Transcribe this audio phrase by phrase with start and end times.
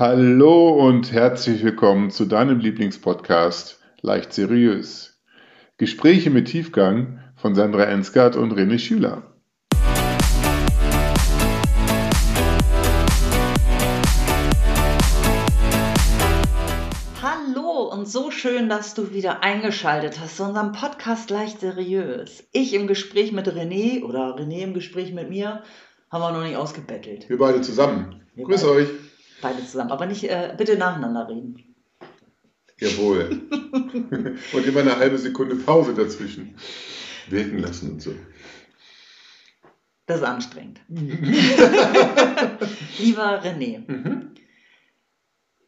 [0.00, 5.20] Hallo und herzlich willkommen zu deinem Lieblingspodcast Leicht Seriös.
[5.76, 9.34] Gespräche mit Tiefgang von Sandra Ensgard und René Schüler.
[17.20, 22.48] Hallo und so schön, dass du wieder eingeschaltet hast zu unserem Podcast Leicht Seriös.
[22.52, 25.62] Ich im Gespräch mit René oder René im Gespräch mit mir
[26.10, 27.28] haben wir noch nicht ausgebettelt.
[27.28, 28.22] Wir beide zusammen.
[28.34, 28.72] Wir Grüß beide.
[28.72, 28.88] euch.
[29.40, 31.64] Beide zusammen, aber nicht äh, bitte nacheinander reden.
[32.78, 33.42] Jawohl.
[34.52, 36.56] und immer eine halbe Sekunde Pause dazwischen
[37.28, 38.14] wirken lassen und so.
[40.06, 40.80] Das ist anstrengend.
[42.98, 44.34] Lieber René, mhm.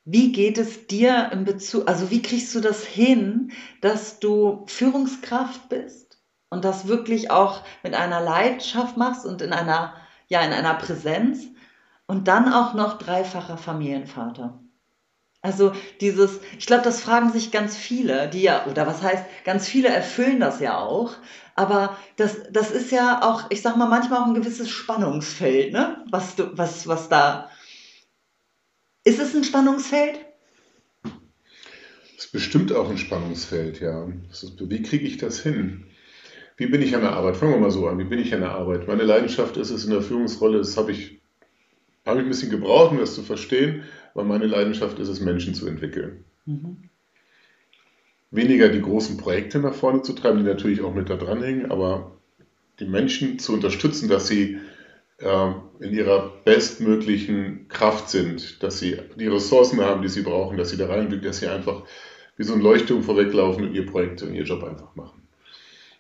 [0.05, 3.53] wie geht es dir in Bezug, also wie kriegst du das hin,
[3.83, 6.19] dass du Führungskraft bist
[6.51, 9.95] und das wirklich auch mit einer Leidenschaft machst und in einer,
[10.27, 11.47] ja, in einer Präsenz
[12.07, 14.63] und dann auch noch dreifacher Familienvater.
[15.45, 19.67] Also dieses, ich glaube, das fragen sich ganz viele, die ja, oder was heißt, ganz
[19.67, 21.15] viele erfüllen das ja auch,
[21.57, 26.05] aber das, das ist ja auch, ich sag mal, manchmal auch ein gewisses Spannungsfeld, ne?
[26.11, 27.51] Was du, was, was da.
[29.03, 30.21] Ist es ein Spannungsfeld?
[32.17, 34.07] Es ist bestimmt auch ein Spannungsfeld, ja.
[34.31, 35.87] Ist, wie kriege ich das hin?
[36.57, 37.37] Wie bin ich an der Arbeit?
[37.37, 37.99] Fangen wir mal so an.
[37.99, 38.87] Wie bin ich an der Arbeit?
[38.87, 41.22] Meine Leidenschaft ist es in der Führungsrolle, das habe ich
[42.05, 43.83] habe ich ein bisschen gebraucht, um das zu verstehen,
[44.15, 46.25] weil meine Leidenschaft ist es, Menschen zu entwickeln.
[46.47, 46.89] Mhm.
[48.31, 52.19] Weniger die großen Projekte nach vorne zu treiben, die natürlich auch mit da dranhängen, aber
[52.81, 54.59] die Menschen zu unterstützen, dass sie
[55.19, 60.71] äh, in ihrer bestmöglichen Kraft sind, dass sie die Ressourcen haben, die sie brauchen, dass
[60.71, 61.85] sie da reinblicken, dass sie einfach
[62.37, 65.23] wie so ein Leuchtturm vorweglaufen und ihr Projekt und ihr Job einfach machen.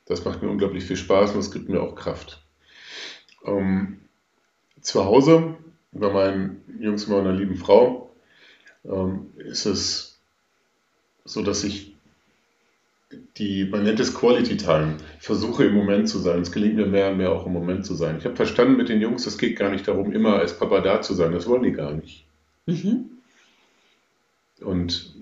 [0.07, 2.45] Das macht mir unglaublich viel Spaß und es gibt mir auch Kraft.
[3.45, 4.01] Ähm,
[4.81, 5.57] zu Hause
[5.93, 8.11] bei meinen Jungs und meiner lieben Frau
[8.85, 10.19] ähm, ist es
[11.25, 11.95] so, dass ich
[13.37, 16.41] die, man nennt es Quality Time, ich versuche im Moment zu sein.
[16.41, 18.17] Es gelingt mir mehr und mehr auch im Moment zu sein.
[18.19, 21.03] Ich habe verstanden mit den Jungs, es geht gar nicht darum, immer als Papa da
[21.03, 21.33] zu sein.
[21.33, 22.25] Das wollen die gar nicht.
[22.67, 23.11] Mhm.
[24.61, 25.15] Und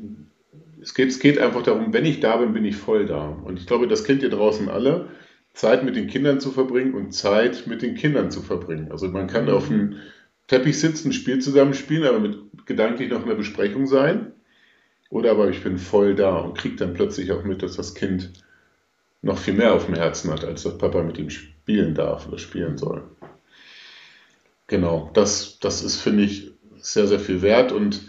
[0.81, 3.29] es geht, es geht einfach darum, wenn ich da bin, bin ich voll da.
[3.29, 5.09] Und ich glaube, das kennt ihr draußen alle,
[5.53, 8.93] Zeit mit den Kindern zu verbringen und Zeit mit den Kindern zu verbringen.
[8.93, 9.51] Also man kann mhm.
[9.51, 9.97] auf ein
[10.51, 14.33] Teppich sitzen, Spiel zusammenspielen, aber mit gedanklich noch in der Besprechung sein.
[15.09, 18.33] Oder aber ich bin voll da und kriege dann plötzlich auch mit, dass das Kind
[19.23, 22.39] noch viel mehr auf dem Herzen hat, als dass Papa mit ihm spielen darf oder
[22.39, 23.05] spielen soll.
[24.67, 26.51] Genau, das, das ist, finde ich,
[26.81, 28.01] sehr, sehr viel wert und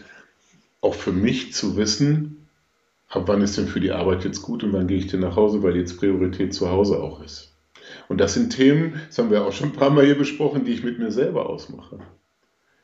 [0.82, 2.48] auch für mich zu wissen,
[3.08, 5.36] ab wann ist denn für die Arbeit jetzt gut und wann gehe ich denn nach
[5.36, 7.56] Hause, weil jetzt Priorität zu Hause auch ist.
[8.08, 10.72] Und das sind Themen, das haben wir auch schon ein paar Mal hier besprochen, die
[10.72, 12.00] ich mit mir selber ausmache.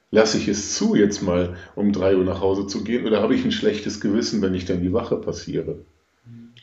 [0.10, 3.36] Lasse ich es zu, jetzt mal um drei Uhr nach Hause zu gehen oder habe
[3.36, 5.80] ich ein schlechtes Gewissen, wenn ich dann die Wache passiere?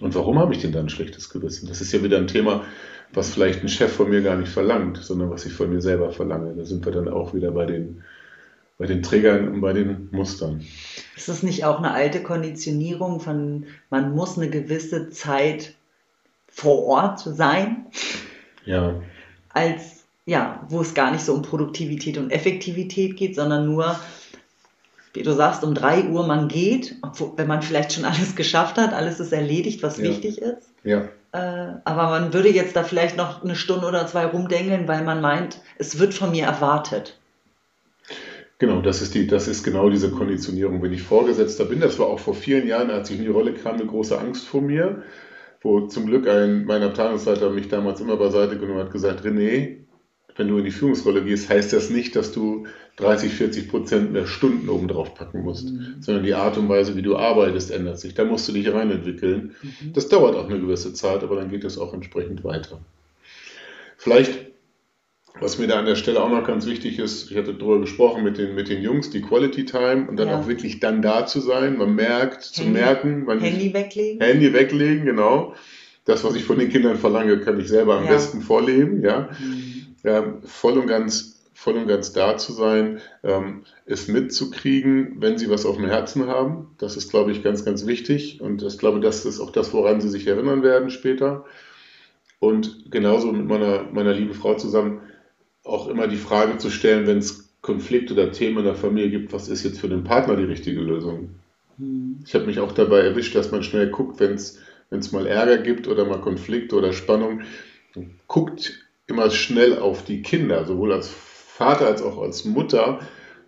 [0.00, 1.68] Und warum habe ich denn dann ein schlechtes Gewissen?
[1.68, 2.64] Das ist ja wieder ein Thema,
[3.12, 6.10] was vielleicht ein Chef von mir gar nicht verlangt, sondern was ich von mir selber
[6.10, 6.54] verlange.
[6.56, 8.02] Da sind wir dann auch wieder bei den,
[8.78, 10.64] bei den Trägern und bei den Mustern.
[11.16, 15.74] Ist das nicht auch eine alte Konditionierung von, man muss eine gewisse Zeit
[16.48, 17.86] vor Ort sein?
[18.64, 19.00] Ja.
[19.50, 19.93] Als
[20.26, 23.98] ja, wo es gar nicht so um Produktivität und Effektivität geht, sondern nur,
[25.12, 26.96] wie du sagst, um 3 Uhr man geht,
[27.36, 30.04] wenn man vielleicht schon alles geschafft hat, alles ist erledigt, was ja.
[30.04, 30.70] wichtig ist.
[30.82, 31.08] Ja.
[31.32, 35.20] Äh, aber man würde jetzt da vielleicht noch eine Stunde oder zwei rumdengeln, weil man
[35.20, 37.18] meint, es wird von mir erwartet.
[38.58, 40.80] Genau, das ist, die, das ist genau diese Konditionierung.
[40.80, 43.52] Wenn ich Vorgesetzter bin, das war auch vor vielen Jahren, als ich in die Rolle
[43.52, 45.02] kam, eine große Angst vor mir,
[45.60, 49.83] wo zum Glück ein, mein Abteilungsleiter mich damals immer beiseite genommen hat, gesagt, René,
[50.36, 54.26] wenn du in die Führungsrolle gehst, heißt das nicht, dass du 30, 40 Prozent mehr
[54.26, 55.96] Stunden oben drauf packen musst, mhm.
[56.00, 58.14] sondern die Art und Weise, wie du arbeitest, ändert sich.
[58.14, 59.54] Da musst du dich reinentwickeln.
[59.62, 59.92] Mhm.
[59.92, 62.80] Das dauert auch eine gewisse Zeit, aber dann geht es auch entsprechend weiter.
[63.96, 64.46] Vielleicht,
[65.40, 68.22] was mir da an der Stelle auch noch ganz wichtig ist, ich hatte darüber gesprochen
[68.24, 70.38] mit den, mit den Jungs, die Quality Time und dann ja.
[70.38, 71.78] auch wirklich dann da zu sein.
[71.78, 73.24] Man merkt, Handy, zu merken.
[73.24, 74.20] Man Handy weglegen.
[74.20, 75.54] Handy weglegen, genau.
[76.04, 78.10] Das, was ich von den Kindern verlange, kann ich selber am ja.
[78.10, 79.30] besten vorleben, ja.
[79.40, 79.63] Mhm
[80.04, 85.48] ja, voll und ganz voll und ganz da zu sein, ähm, es mitzukriegen, wenn sie
[85.48, 86.74] was auf dem Herzen haben.
[86.78, 88.40] Das ist, glaube ich, ganz, ganz wichtig.
[88.40, 91.44] Und ich glaube, das ist auch das, woran sie sich erinnern werden später.
[92.40, 95.00] Und genauso mit meiner, meiner lieben Frau zusammen
[95.62, 99.32] auch immer die Frage zu stellen, wenn es Konflikte oder Themen in der Familie gibt,
[99.32, 101.30] was ist jetzt für den Partner die richtige Lösung?
[101.78, 102.18] Hm.
[102.26, 105.88] Ich habe mich auch dabei erwischt, dass man schnell guckt, wenn es mal Ärger gibt
[105.88, 107.40] oder mal Konflikte oder Spannung,
[108.26, 113.00] guckt immer schnell auf die Kinder, sowohl als Vater als auch als Mutter,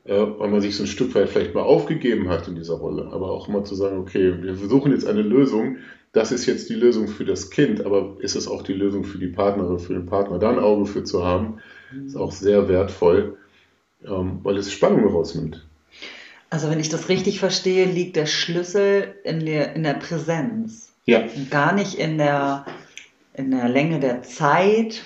[0.04, 3.08] äh, weil man sich so ein Stück weit vielleicht mal aufgegeben hat in dieser Rolle.
[3.12, 5.78] Aber auch mal zu sagen, okay, wir versuchen jetzt eine Lösung,
[6.12, 9.18] das ist jetzt die Lösung für das Kind, aber ist es auch die Lösung für
[9.18, 11.58] die Partnerin, für den Partner, da ein Auge für zu haben,
[12.06, 13.36] ist auch sehr wertvoll,
[14.04, 15.66] ähm, weil es Spannung rausnimmt.
[16.48, 20.92] Also wenn ich das richtig verstehe, liegt der Schlüssel in der, in der Präsenz.
[21.04, 21.24] Ja.
[21.50, 22.66] Gar nicht in der,
[23.34, 25.02] in der Länge der Zeit,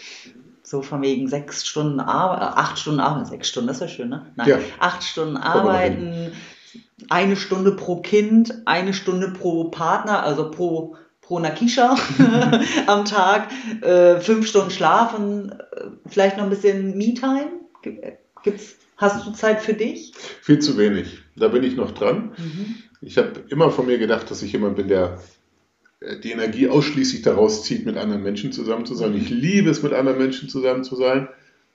[0.70, 4.08] so von wegen sechs Stunden Arbeit, äh, acht Stunden Arbeit, sechs Stunden, das wäre schön,
[4.08, 4.26] ne?
[4.36, 4.58] Nein, Ja.
[4.78, 6.30] acht Stunden arbeiten,
[7.08, 11.96] eine Stunde pro Kind, eine Stunde pro Partner, also pro, pro Nakisha
[12.86, 13.48] am Tag,
[13.82, 17.50] äh, fünf Stunden schlafen, äh, vielleicht noch ein bisschen Me-Time.
[17.82, 18.04] Gibt-
[18.44, 20.12] Gibt's, hast du Zeit für dich?
[20.40, 21.18] Viel zu wenig.
[21.36, 22.30] Da bin ich noch dran.
[22.38, 22.76] Mhm.
[23.00, 25.18] Ich habe immer von mir gedacht, dass ich jemand bin, der äh,
[26.00, 29.14] die Energie ausschließlich daraus zieht, mit anderen Menschen zusammen zu sein.
[29.14, 31.28] Ich liebe es, mit anderen Menschen zusammen zu sein.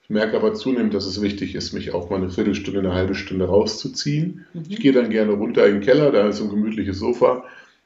[0.03, 3.15] Ich merke aber zunehmend, dass es wichtig ist, mich auch mal eine Viertelstunde, eine halbe
[3.15, 4.45] Stunde rauszuziehen.
[4.69, 7.43] Ich gehe dann gerne runter in den Keller, da ist so ein gemütliches Sofa.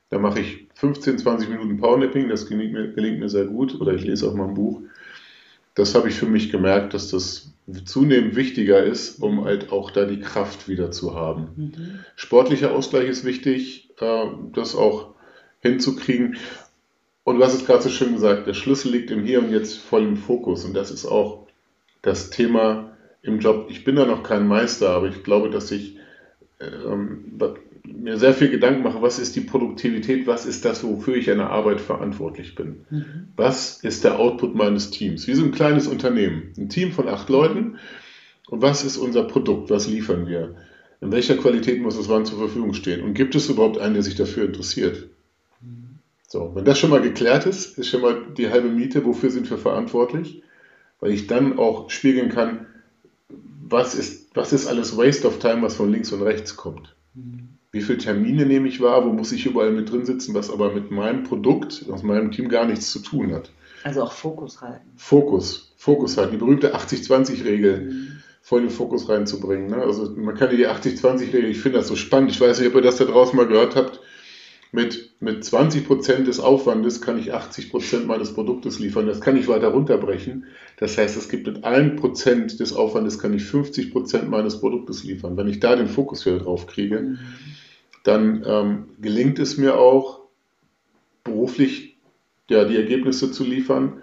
[0.09, 3.79] Da mache ich 15, 20 Minuten Powernapping, das gelingt mir, gelingt mir sehr gut.
[3.79, 4.81] Oder ich lese auch mal ein Buch.
[5.75, 7.53] Das habe ich für mich gemerkt, dass das
[7.85, 11.47] zunehmend wichtiger ist, um halt auch da die Kraft wieder zu haben.
[11.55, 11.99] Mhm.
[12.15, 15.13] Sportlicher Ausgleich ist wichtig, äh, das auch
[15.61, 16.37] hinzukriegen.
[17.23, 20.03] Und was ist gerade so schön gesagt, der Schlüssel liegt im Hier und Jetzt voll
[20.03, 20.65] im Fokus.
[20.65, 21.47] Und das ist auch
[22.01, 23.67] das Thema im Job.
[23.69, 25.97] Ich bin da noch kein Meister, aber ich glaube, dass ich
[26.59, 27.37] ähm,
[27.85, 31.37] mir sehr viel Gedanken mache, was ist die Produktivität, was ist das, wofür ich in
[31.37, 32.85] der Arbeit verantwortlich bin.
[32.89, 33.27] Mhm.
[33.35, 35.27] Was ist der Output meines Teams?
[35.27, 37.77] Wie so ein kleines Unternehmen, ein Team von acht Leuten.
[38.47, 39.69] Und was ist unser Produkt?
[39.69, 40.55] Was liefern wir?
[41.01, 43.03] In welcher Qualität muss es wann zur Verfügung stehen?
[43.03, 45.09] Und gibt es überhaupt einen, der sich dafür interessiert?
[46.31, 49.49] So, wenn das schon mal geklärt ist, ist schon mal die halbe Miete, wofür sind
[49.49, 50.43] wir verantwortlich?
[50.99, 52.67] Weil ich dann auch spiegeln kann,
[53.67, 56.95] was ist, was ist alles Waste of Time, was von links und rechts kommt.
[57.71, 60.71] Wie viele Termine nehme ich wahr, wo muss ich überall mit drin sitzen, was aber
[60.71, 63.49] mit meinem Produkt, aus meinem Team gar nichts zu tun hat.
[63.83, 64.87] Also auch Fokus halten.
[64.97, 69.67] Fokus, Fokus halt, die berühmte 80-20-Regel voll in den Fokus reinzubringen.
[69.67, 69.77] Ne?
[69.77, 72.75] Also man kann ja die 80-20-Regel, ich finde das so spannend, ich weiß nicht, ob
[72.75, 73.99] ihr das da draußen mal gehört habt,
[74.71, 79.07] mit, mit 20% des Aufwandes kann ich 80% meines Produktes liefern.
[79.07, 80.45] Das kann ich weiter runterbrechen.
[80.77, 85.37] Das heißt, es gibt mit einem Prozent des Aufwandes kann ich 50% meines Produktes liefern.
[85.37, 87.17] Wenn ich da den Fokus wieder drauf kriege,
[88.03, 90.19] dann ähm, gelingt es mir auch,
[91.23, 91.97] beruflich
[92.49, 94.01] ja, die Ergebnisse zu liefern,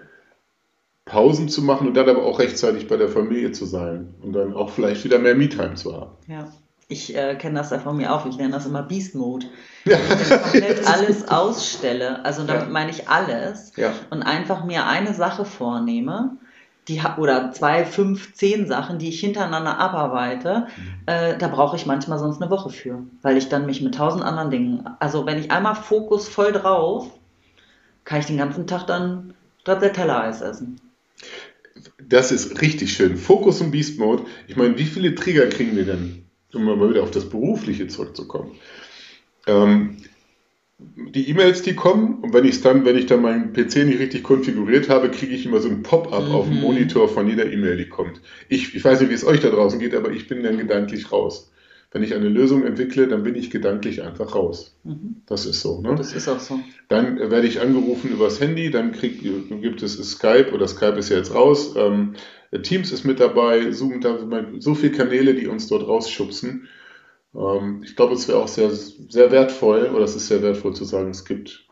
[1.04, 4.52] Pausen zu machen und dann aber auch rechtzeitig bei der Familie zu sein und dann
[4.52, 6.10] auch vielleicht wieder mehr Me-Time zu haben.
[6.26, 6.52] Ja.
[6.88, 8.26] Ich äh, kenne das ja von mir auch.
[8.26, 9.46] Ich nenne das immer Beast Mode.
[9.84, 9.98] Ja.
[10.08, 12.68] Wenn ich komplett alles ausstelle, also damit Ja.
[12.70, 13.92] meine ich alles, Ja.
[14.10, 16.36] und einfach mir eine Sache vornehme,
[16.86, 20.68] die, oder zwei, fünf, zehn Sachen, die ich hintereinander abarbeite,
[21.06, 24.22] äh, da brauche ich manchmal sonst eine Woche für, weil ich dann mich mit tausend
[24.22, 27.08] anderen Dingen, also wenn ich einmal Fokus voll drauf,
[28.04, 30.80] kann ich den ganzen Tag dann Stracciatella-Eis essen.
[32.00, 33.16] Das ist richtig schön.
[33.16, 34.22] Fokus und Beast Mode.
[34.46, 36.24] Ich meine, wie viele Trigger kriegen wir denn,
[36.54, 38.52] um mal wieder auf das Berufliche zurückzukommen?
[39.46, 39.98] Ähm,
[40.78, 44.22] die E-Mails, die kommen, und wenn ich dann, wenn ich dann meinen PC nicht richtig
[44.22, 46.34] konfiguriert habe, kriege ich immer so ein Pop-up Mhm.
[46.34, 48.20] auf dem Monitor von jeder E-Mail, die kommt.
[48.48, 51.12] Ich, ich weiß nicht, wie es euch da draußen geht, aber ich bin dann gedanklich
[51.12, 51.50] raus.
[51.96, 54.76] Wenn ich eine Lösung entwickle, dann bin ich gedanklich einfach raus.
[54.84, 55.22] Mhm.
[55.24, 55.80] Das ist so.
[55.80, 55.94] Ne?
[55.94, 56.60] Das ist auch so.
[56.88, 61.16] Dann werde ich angerufen übers Handy, dann krieg, gibt es Skype oder Skype ist ja
[61.16, 61.74] jetzt raus.
[61.74, 62.12] Ähm,
[62.62, 64.18] Teams ist mit dabei, Zoom, da
[64.58, 66.68] so viele Kanäle, die uns dort rausschubsen.
[67.34, 70.84] Ähm, ich glaube, es wäre auch sehr, sehr wertvoll, oder es ist sehr wertvoll zu
[70.84, 71.66] sagen, es gibt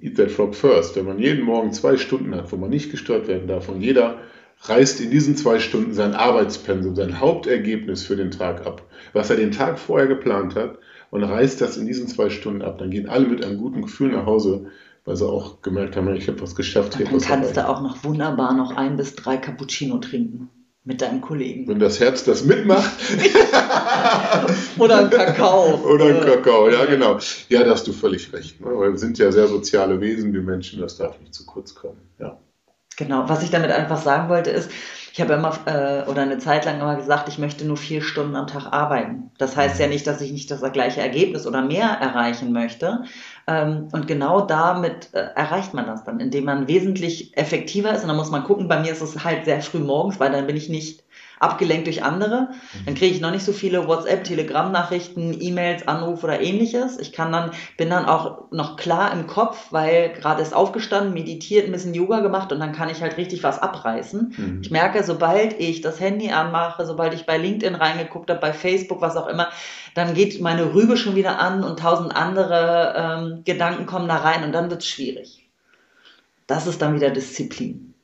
[0.00, 0.96] Eat That Frog First.
[0.96, 4.18] Wenn man jeden Morgen zwei Stunden hat, wo man nicht gestört werden darf und jeder
[4.62, 9.36] reißt in diesen zwei Stunden sein Arbeitspensum, sein Hauptergebnis für den Tag ab, was er
[9.36, 10.78] den Tag vorher geplant hat,
[11.10, 14.10] und reißt das in diesen zwei Stunden ab, dann gehen alle mit einem guten Gefühl
[14.12, 14.66] nach Hause,
[15.04, 16.94] weil sie auch gemerkt haben, ich habe was geschafft.
[16.96, 17.56] hab Dann kannst erreicht.
[17.56, 20.50] du auch noch wunderbar noch ein bis drei Cappuccino trinken
[20.84, 21.66] mit deinem Kollegen.
[21.68, 22.90] Wenn das Herz das mitmacht,
[24.78, 25.74] Oder ein Kakao.
[25.84, 27.18] oder ein Äh, Kakao, ja genau.
[27.48, 28.60] Ja, da hast du völlig recht.
[28.60, 28.66] Ne?
[28.68, 31.98] Wir sind ja sehr soziale Wesen, wir Menschen, das darf nicht zu kurz kommen.
[32.18, 32.38] Ja.
[32.98, 34.72] Genau, was ich damit einfach sagen wollte ist,
[35.12, 38.34] ich habe immer äh, oder eine Zeit lang immer gesagt, ich möchte nur vier Stunden
[38.34, 39.30] am Tag arbeiten.
[39.38, 43.04] Das heißt ja nicht, dass ich nicht das gleiche Ergebnis oder mehr erreichen möchte.
[43.46, 48.02] Ähm, und genau damit äh, erreicht man das dann, indem man wesentlich effektiver ist.
[48.02, 50.48] Und dann muss man gucken, bei mir ist es halt sehr früh morgens, weil dann
[50.48, 51.04] bin ich nicht
[51.40, 52.48] abgelenkt durch andere.
[52.84, 56.98] Dann kriege ich noch nicht so viele WhatsApp, Telegram-Nachrichten, E-Mails, Anrufe oder ähnliches.
[56.98, 61.66] Ich kann dann, bin dann auch noch klar im Kopf, weil gerade ist aufgestanden, meditiert,
[61.66, 64.34] ein bisschen Yoga gemacht und dann kann ich halt richtig was abreißen.
[64.36, 64.60] Mhm.
[64.62, 68.52] Ich merke, merke, sobald ich das Handy anmache, sobald ich bei LinkedIn reingeguckt habe, bei
[68.52, 69.48] Facebook, was auch immer,
[69.94, 74.44] dann geht meine Rübe schon wieder an und tausend andere ähm, Gedanken kommen da rein
[74.44, 75.48] und dann wird es schwierig.
[76.46, 77.94] Das ist dann wieder Disziplin.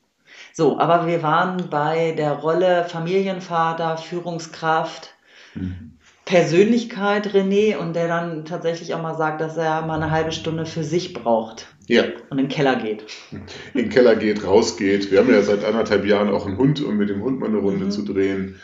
[0.57, 5.13] So, aber wir waren bei der Rolle Familienvater, Führungskraft,
[5.55, 5.99] mhm.
[6.25, 10.65] Persönlichkeit René und der dann tatsächlich auch mal sagt, dass er mal eine halbe Stunde
[10.65, 11.67] für sich braucht.
[11.89, 12.05] Ja.
[12.31, 13.05] Und in den Keller geht.
[13.33, 15.11] In den Keller geht, rausgeht.
[15.11, 17.59] Wir haben ja seit anderthalb Jahren auch einen Hund, um mit dem Hund mal eine
[17.59, 17.91] Runde mhm.
[17.91, 18.61] zu drehen.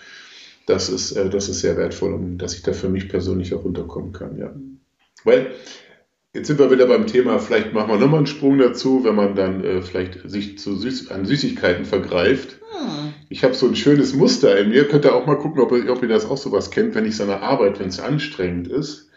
[0.67, 3.65] Das ist, äh, das ist sehr wertvoll, um, dass ich da für mich persönlich auch
[3.65, 4.51] runterkommen kann, ja.
[4.51, 4.79] Mhm.
[5.25, 5.51] Weil,
[6.35, 9.35] jetzt sind wir wieder beim Thema, vielleicht machen wir nochmal einen Sprung dazu, wenn man
[9.35, 12.61] dann äh, vielleicht sich zu Süß an Süßigkeiten vergreift.
[12.73, 13.15] Hm.
[13.29, 14.89] Ich habe so ein schönes Muster in mir.
[14.89, 17.17] Könnt ihr auch mal gucken, ob ihr, ob ihr das auch sowas kennt, wenn ich
[17.17, 19.10] seine Arbeit, wenn es anstrengend ist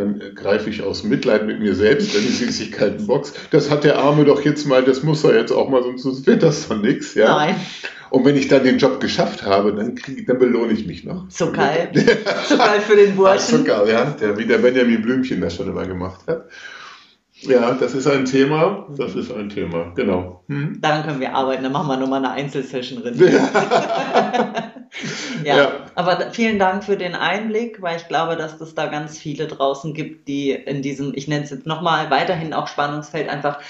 [0.00, 3.34] dann greife ich aus Mitleid mit mir selbst in die Süßigkeitenbox.
[3.50, 6.42] Das hat der Arme doch jetzt mal, das muss er jetzt auch mal, sonst wird
[6.42, 7.14] das doch nichts.
[7.14, 7.36] Ja?
[7.36, 7.56] Nein.
[8.08, 11.26] Und wenn ich dann den Job geschafft habe, dann, krieg, dann belohne ich mich noch.
[11.28, 11.90] So geil.
[12.48, 13.58] so geil für den Burschen.
[13.58, 14.04] So geil, ja.
[14.06, 16.48] Der, wie der Benjamin Blümchen das schon immer gemacht hat.
[17.42, 18.86] Ja, das ist ein Thema.
[18.96, 20.44] Das ist ein Thema, genau.
[20.48, 20.80] Hm?
[20.80, 21.62] Daran können wir arbeiten.
[21.62, 23.18] Dann machen wir nochmal eine Einzelsession drin.
[23.18, 23.30] Ja.
[25.44, 25.56] ja.
[25.56, 29.46] ja, aber vielen Dank für den Einblick, weil ich glaube, dass es da ganz viele
[29.46, 33.60] draußen gibt, die in diesem, ich nenne es jetzt nochmal, weiterhin auch Spannungsfeld einfach,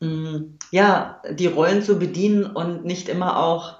[0.00, 3.78] mh, mm, ja, die Rollen zu bedienen und nicht immer auch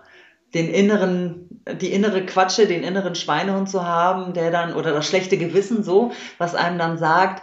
[0.55, 5.37] den inneren, die innere Quatsche, den inneren Schweinehund zu haben, der dann, oder das schlechte
[5.37, 7.43] Gewissen so, was einem dann sagt,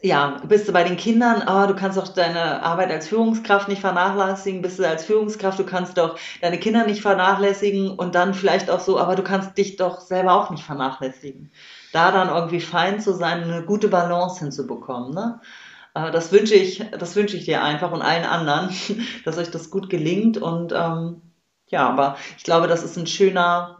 [0.00, 3.80] ja, bist du bei den Kindern, oh, du kannst doch deine Arbeit als Führungskraft nicht
[3.80, 8.70] vernachlässigen, bist du als Führungskraft, du kannst doch deine Kinder nicht vernachlässigen und dann vielleicht
[8.70, 11.50] auch so, aber du kannst dich doch selber auch nicht vernachlässigen.
[11.92, 15.40] Da dann irgendwie fein zu sein, eine gute Balance hinzubekommen, ne?
[15.94, 18.70] Äh, das wünsche ich, das wünsche ich dir einfach und allen anderen,
[19.24, 21.22] dass euch das gut gelingt und ähm,
[21.70, 23.77] ja, aber ich glaube, das ist ein schöner,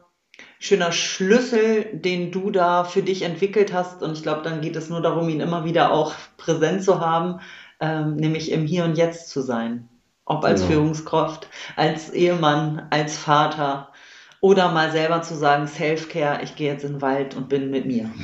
[0.58, 4.02] schöner Schlüssel, den du da für dich entwickelt hast.
[4.02, 7.40] Und ich glaube, dann geht es nur darum, ihn immer wieder auch präsent zu haben,
[7.80, 9.88] ähm, nämlich im Hier und Jetzt zu sein.
[10.24, 10.68] Ob als ja.
[10.68, 13.92] Führungskraft, als Ehemann, als Vater
[14.40, 17.86] oder mal selber zu sagen, Self-Care, ich gehe jetzt in den Wald und bin mit
[17.86, 18.10] mir.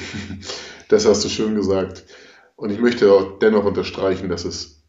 [0.91, 2.05] Das hast du schön gesagt.
[2.57, 4.85] Und ich möchte auch dennoch unterstreichen, dass es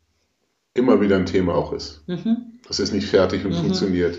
[0.73, 2.03] immer wieder ein Thema auch ist.
[2.07, 2.59] Mhm.
[2.67, 3.61] Das ist nicht fertig und mhm.
[3.61, 4.17] funktioniert.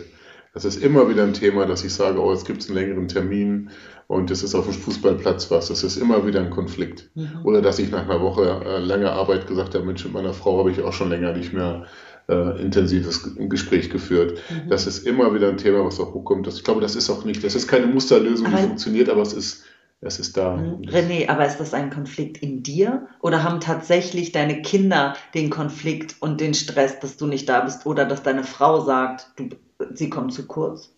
[0.56, 3.08] Das ist immer wieder ein Thema, dass ich sage, oh, jetzt gibt es einen längeren
[3.08, 3.68] Termin
[4.06, 5.68] und es ist auf dem Fußballplatz was.
[5.68, 7.10] Das ist immer wieder ein Konflikt.
[7.14, 7.40] Mhm.
[7.44, 10.58] Oder dass ich nach einer Woche äh, langer Arbeit gesagt habe, Mensch, mit meiner Frau
[10.58, 11.84] habe ich auch schon länger nicht mehr
[12.30, 14.38] äh, intensives Gespräch geführt.
[14.48, 14.70] Mhm.
[14.70, 16.46] Das ist immer wieder ein Thema, was auch hochkommt.
[16.46, 19.34] Das, ich glaube, das ist auch nicht, das ist keine Musterlösung, die funktioniert, aber es
[19.34, 19.64] ist,
[20.00, 20.56] es ist da.
[20.56, 20.88] Mhm.
[20.88, 26.16] René, aber ist das ein Konflikt in dir oder haben tatsächlich deine Kinder den Konflikt
[26.20, 29.50] und den Stress, dass du nicht da bist oder dass deine Frau sagt, du
[29.94, 30.90] sie kommt zu kurz.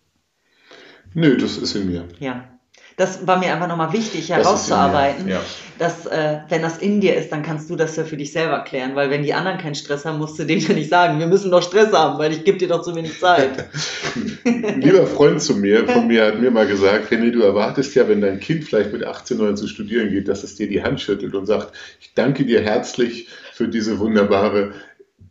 [1.14, 2.04] Nö, das ist in mir.
[2.18, 2.45] Ja.
[2.99, 5.40] Das war mir einfach nochmal wichtig herauszuarbeiten, ja.
[5.78, 8.64] dass äh, wenn das in dir ist, dann kannst du das ja für dich selber
[8.64, 11.28] klären, weil wenn die anderen keinen Stress haben, musst du denen ja nicht sagen, wir
[11.28, 13.68] müssen doch Stress haben, weil ich gebe dir doch zu wenig Zeit.
[14.45, 18.09] Ein lieber Freund zu mir, von mir hat mir mal gesagt, René, du erwartest ja,
[18.09, 21.00] wenn dein Kind vielleicht mit 18, 19 zu studieren geht, dass es dir die Hand
[21.00, 24.73] schüttelt und sagt, ich danke dir herzlich für diese wunderbare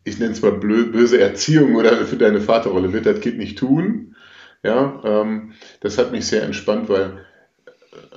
[0.08, 4.16] ich nenne es mal böse Erziehung oder für deine Vaterrolle, wird das Kind nicht tun.
[4.64, 7.26] Ja, ähm, das hat mich sehr entspannt, weil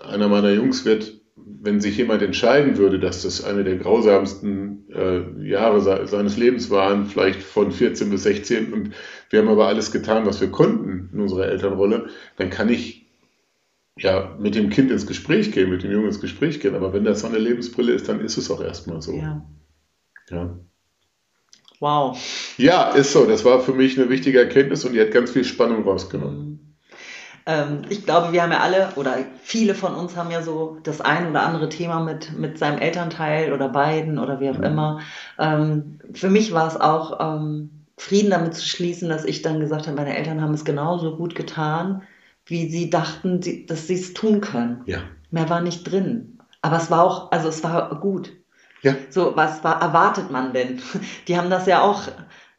[0.02, 5.46] einer meiner Jungs wird, wenn sich jemand entscheiden würde, dass das eine der grausamsten äh,
[5.46, 8.90] Jahre se seines Lebens waren, vielleicht von 14 bis 16, und
[9.28, 13.06] wir haben aber alles getan, was wir konnten in unserer Elternrolle, dann kann ich
[13.98, 16.74] ja mit dem Kind ins Gespräch gehen, mit dem Jungen ins Gespräch gehen.
[16.74, 19.12] Aber wenn das so eine Lebensbrille ist, dann ist es auch erstmal so.
[19.12, 19.46] Ja.
[20.30, 20.58] ja.
[21.80, 22.16] Wow.
[22.58, 23.24] Ja, ist so.
[23.24, 26.38] Das war für mich eine wichtige Erkenntnis und die hat ganz viel Spannung rausgenommen.
[26.38, 26.60] Mhm.
[27.46, 31.00] Ähm, ich glaube, wir haben ja alle oder viele von uns haben ja so das
[31.00, 34.64] ein oder andere Thema mit, mit seinem Elternteil oder beiden oder wie auch mhm.
[34.64, 35.00] immer.
[35.38, 39.86] Ähm, für mich war es auch ähm, Frieden damit zu schließen, dass ich dann gesagt
[39.86, 42.02] habe, meine Eltern haben es genauso gut getan,
[42.44, 44.82] wie sie dachten, dass sie es tun können.
[44.86, 44.98] Ja.
[45.30, 46.38] Mehr war nicht drin.
[46.62, 48.32] Aber es war auch, also es war gut.
[48.82, 48.96] Ja.
[49.10, 50.80] So, was war, erwartet man denn?
[51.28, 52.02] Die haben das ja auch,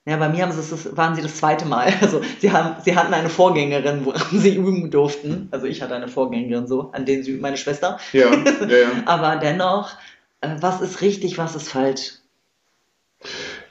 [0.06, 1.94] ja, bei mir haben sie das, waren sie das zweite Mal.
[2.02, 5.48] Also sie haben, sie hatten eine Vorgängerin, woran sie üben durften.
[5.52, 8.00] Also ich hatte eine Vorgängerin so, an denen sie üben, meine Schwester.
[8.14, 8.92] Ja, ja, ja.
[9.06, 9.92] Aber dennoch,
[10.42, 12.14] äh, was ist richtig, was ist falsch?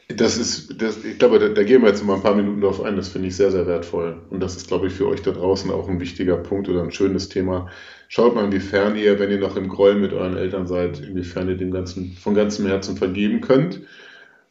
[0.09, 2.83] Das ist, das, ich glaube, da, da, gehen wir jetzt mal ein paar Minuten drauf
[2.83, 2.97] ein.
[2.97, 4.21] Das finde ich sehr, sehr wertvoll.
[4.30, 6.90] Und das ist, glaube ich, für euch da draußen auch ein wichtiger Punkt oder ein
[6.90, 7.69] schönes Thema.
[8.12, 11.57] Schaut mal, inwiefern ihr, wenn ihr noch im Groll mit euren Eltern seid, inwiefern ihr
[11.57, 13.83] dem Ganzen von ganzem Herzen vergeben könnt.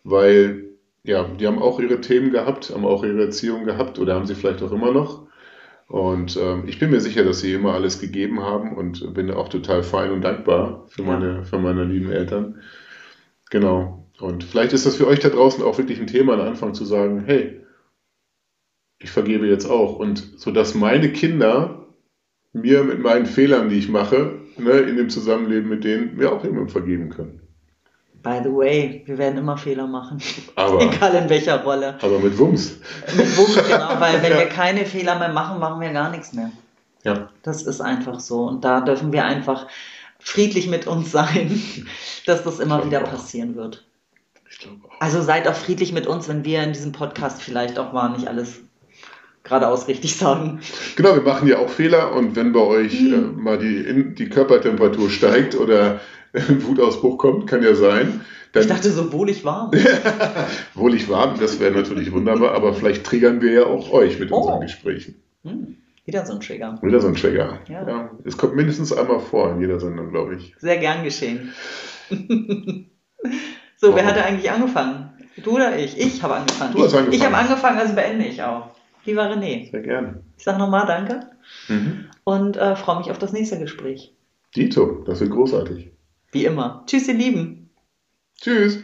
[0.06, 0.70] Weil
[1.04, 4.36] ja, die haben auch ihre Themen gehabt, haben auch ihre Erziehung gehabt oder haben sie
[4.36, 5.28] vielleicht auch immer noch.
[5.88, 9.50] Und ähm, ich bin mir sicher, dass sie immer alles gegeben haben und bin auch
[9.50, 12.62] total fein und dankbar für, meine, für meine lieben Eltern.
[13.50, 14.08] Genau.
[14.22, 16.86] Und vielleicht ist das für euch da draußen auch wirklich ein Thema, am Anfang zu
[16.86, 17.60] sagen, hey,
[19.00, 20.00] ich vergebe jetzt auch.
[20.00, 21.88] Und so dass meine Kinder
[22.53, 26.44] mir mit meinen Fehlern, die ich mache, ne, in dem Zusammenleben mit denen, mir auch
[26.44, 27.41] immer vergeben können.
[28.22, 30.18] By the way, wir werden immer Fehler machen.
[30.56, 31.98] Aber, Egal in welcher Rolle.
[32.01, 32.77] aber mit Wumms.
[33.15, 34.39] Mit Wumms, genau, weil wenn Ja.
[34.39, 36.51] wir keine Fehler mehr machen, machen wir gar nichts mehr.
[37.06, 37.29] Ja.
[37.44, 38.44] Das ist einfach so.
[38.46, 39.68] Und da dürfen wir einfach
[40.20, 41.62] friedlich mit uns sein,
[42.25, 43.10] dass das immer wieder auch.
[43.12, 43.86] passieren wird.
[44.51, 45.00] Ich glaube auch.
[45.00, 48.27] Also seid auch friedlich mit uns, wenn wir in diesem Podcast vielleicht auch mal nicht
[48.27, 48.60] alles
[49.50, 50.60] geradeaus richtig sagen.
[50.96, 53.13] Genau, wir machen ja auch Fehler und wenn bei euch Hm.
[53.13, 56.00] äh, mal die, in, die Körpertemperatur steigt oder
[56.34, 58.22] ein Wutausbruch kommt, kann ja sein,
[58.53, 59.72] dann Ich dachte so wohlig warm.
[60.75, 64.38] wohlig warm, das wäre natürlich wunderbar, aber vielleicht triggern wir ja auch euch mit Oh.
[64.38, 65.15] unseren Gesprächen.
[65.44, 65.75] Hm,
[66.06, 66.77] wieder so ein Trigger.
[66.82, 67.60] Wieder so ein Trigger.
[67.68, 68.10] Ja.
[68.25, 70.53] Es kommt mindestens einmal vor in jeder Sendung, glaube ich.
[70.60, 71.53] Sehr gern geschehen.
[73.75, 74.03] so, wer Wow.
[74.06, 75.10] hatte eigentlich angefangen?
[75.44, 75.98] Du oder ich?
[75.98, 76.74] Ich habe angefangen.
[76.74, 77.13] Du hast ich angefangen.
[77.22, 78.70] ich habe angefangen, also beende ich auch.
[79.10, 80.24] Lieber René, Sehr gerne.
[80.38, 81.22] ich sage nochmal Danke
[81.68, 82.06] Mhm.
[82.25, 84.13] und äh, freue mich auf das nächste Gespräch.
[84.56, 85.89] Dito, das wird großartig.
[86.32, 86.84] Wie immer.
[86.86, 87.72] Tschüss, ihr Lieben.
[88.39, 88.84] Tschüss.